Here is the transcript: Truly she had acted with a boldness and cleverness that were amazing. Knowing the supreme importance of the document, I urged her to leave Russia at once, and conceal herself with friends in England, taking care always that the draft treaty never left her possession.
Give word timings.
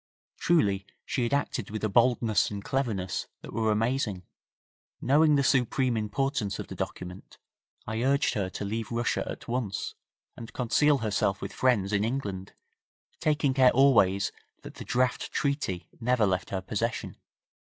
Truly 0.39 0.87
she 1.05 1.21
had 1.21 1.31
acted 1.31 1.69
with 1.69 1.83
a 1.83 1.87
boldness 1.87 2.49
and 2.49 2.63
cleverness 2.65 3.27
that 3.41 3.53
were 3.53 3.71
amazing. 3.71 4.23
Knowing 4.99 5.35
the 5.35 5.43
supreme 5.43 5.95
importance 5.95 6.57
of 6.57 6.69
the 6.69 6.75
document, 6.75 7.37
I 7.85 8.01
urged 8.01 8.33
her 8.33 8.49
to 8.49 8.65
leave 8.65 8.91
Russia 8.91 9.23
at 9.29 9.47
once, 9.47 9.93
and 10.35 10.53
conceal 10.53 10.97
herself 11.05 11.39
with 11.39 11.53
friends 11.53 11.93
in 11.93 12.03
England, 12.03 12.53
taking 13.19 13.53
care 13.53 13.69
always 13.69 14.31
that 14.63 14.73
the 14.73 14.85
draft 14.85 15.31
treaty 15.31 15.87
never 15.99 16.25
left 16.25 16.49
her 16.49 16.61
possession. 16.61 17.17